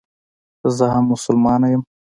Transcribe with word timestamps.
زه 0.75 0.85
هم 0.93 1.05
مسلمانه 1.13 1.67
یم. 1.73 1.81